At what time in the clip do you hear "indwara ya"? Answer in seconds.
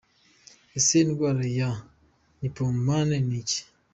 1.05-1.71